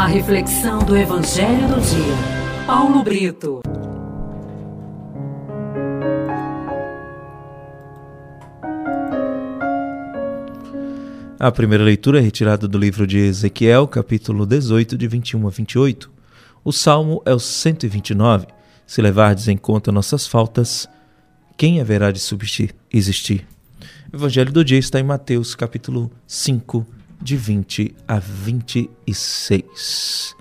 [0.00, 2.64] A reflexão do Evangelho do Dia.
[2.66, 3.60] Paulo Brito.
[11.38, 16.10] A primeira leitura é retirada do livro de Ezequiel, capítulo 18, de 21 a 28.
[16.64, 18.46] O salmo é o 129.
[18.86, 20.88] Se levardes em conta nossas faltas,
[21.58, 23.46] quem haverá de subsistir, existir?
[24.10, 26.86] O evangelho do dia está em Mateus, capítulo 5,
[27.20, 30.34] de 20 a 26.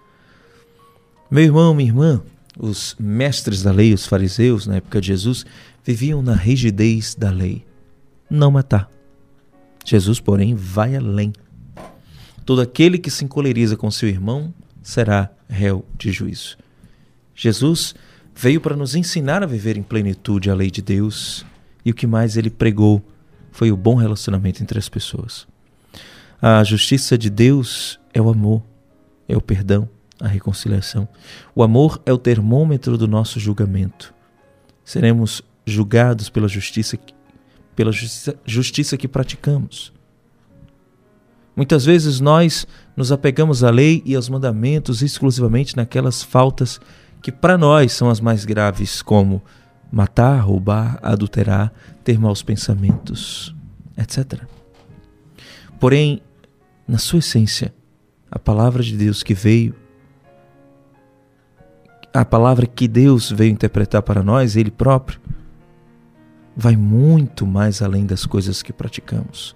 [1.29, 2.23] Meu irmão, minha irmã,
[2.57, 5.45] os mestres da lei, os fariseus, na época de Jesus,
[5.83, 7.65] viviam na rigidez da lei.
[8.29, 8.89] Não matar.
[9.85, 11.33] Jesus, porém, vai além.
[12.45, 16.57] Todo aquele que se encoleriza com seu irmão será réu de juízo.
[17.35, 17.93] Jesus
[18.35, 21.45] veio para nos ensinar a viver em plenitude a lei de Deus
[21.83, 23.03] e o que mais ele pregou
[23.51, 25.47] foi o bom relacionamento entre as pessoas.
[26.41, 28.63] A justiça de Deus é o amor,
[29.27, 29.89] é o perdão,
[30.21, 31.05] a reconciliação.
[31.53, 34.13] O amor é o termômetro do nosso julgamento.
[34.85, 36.97] Seremos julgados pela justiça,
[37.75, 39.91] pela justiça, justiça que praticamos.
[41.57, 42.65] Muitas vezes nós
[42.95, 46.79] nos apegamos à lei e aos mandamentos exclusivamente naquelas faltas
[47.21, 49.43] que para nós são as mais graves, como
[49.91, 53.53] matar, roubar, adulterar, ter maus pensamentos,
[53.97, 54.41] etc.
[55.79, 56.21] Porém,
[56.89, 57.71] na sua essência,
[58.31, 59.75] a palavra de Deus que veio,
[62.11, 65.21] a palavra que Deus veio interpretar para nós, Ele próprio,
[66.57, 69.55] vai muito mais além das coisas que praticamos.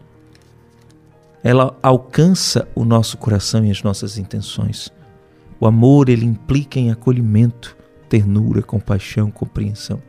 [1.44, 4.94] Ela alcança o nosso coração e as nossas intenções.
[5.60, 7.76] O amor, ele implica em acolhimento,
[8.08, 10.00] ternura, compaixão, compreensão.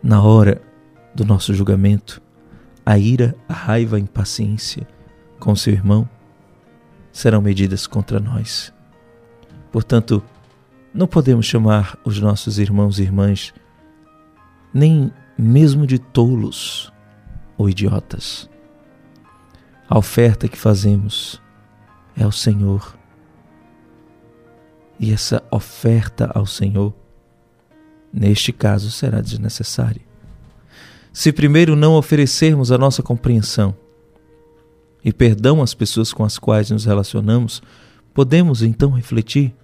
[0.00, 0.62] Na hora
[1.12, 2.22] do nosso julgamento,
[2.86, 4.86] a ira, a raiva, a impaciência,
[5.40, 6.08] com seu irmão
[7.10, 8.72] serão medidas contra nós.
[9.72, 10.22] Portanto,
[10.94, 13.52] não podemos chamar os nossos irmãos e irmãs
[14.72, 16.92] nem mesmo de tolos
[17.56, 18.48] ou idiotas.
[19.88, 21.40] A oferta que fazemos
[22.16, 22.96] é ao Senhor.
[24.98, 26.94] E essa oferta ao Senhor,
[28.12, 30.02] neste caso, será desnecessária.
[31.12, 33.74] Se primeiro não oferecermos a nossa compreensão,
[35.04, 37.62] e perdão às pessoas com as quais nos relacionamos,
[38.12, 39.54] podemos então refletir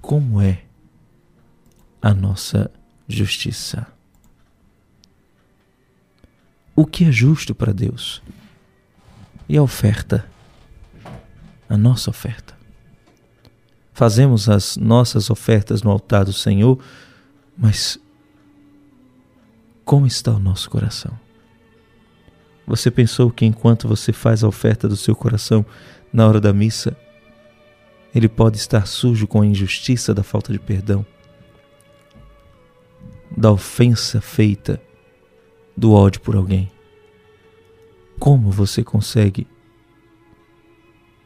[0.00, 0.62] como é
[2.02, 2.70] a nossa
[3.08, 3.86] justiça.
[6.74, 8.22] O que é justo para Deus?
[9.48, 10.26] E a oferta?
[11.68, 12.58] A nossa oferta.
[13.92, 16.82] Fazemos as nossas ofertas no altar do Senhor,
[17.56, 17.98] mas
[19.84, 21.18] como está o nosso coração?
[22.66, 25.64] Você pensou que enquanto você faz a oferta do seu coração
[26.12, 26.96] na hora da missa,
[28.14, 31.04] ele pode estar sujo com a injustiça da falta de perdão,
[33.36, 34.80] da ofensa feita,
[35.76, 36.70] do ódio por alguém?
[38.18, 39.46] Como você consegue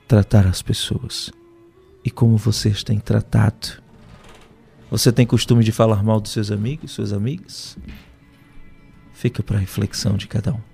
[0.07, 1.33] tratar as pessoas?
[2.05, 3.83] E como você tem tratado?
[4.91, 7.77] Você tem costume de falar mal dos seus amigos, suas amigas?
[9.13, 10.74] Fica para a reflexão de cada um.